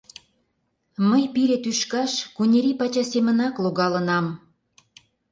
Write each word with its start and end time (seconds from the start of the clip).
Мый 1.09 1.23
пире 1.33 1.57
тӱшкаш 1.63 2.11
куньырий 2.35 2.77
пача 2.79 3.03
семынак 3.11 3.55
логалынам. 3.63 4.25